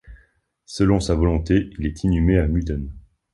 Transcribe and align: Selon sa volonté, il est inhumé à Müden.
Selon 0.65 0.99
sa 0.99 1.13
volonté, 1.13 1.69
il 1.77 1.85
est 1.85 2.03
inhumé 2.03 2.39
à 2.39 2.47
Müden. 2.47 2.91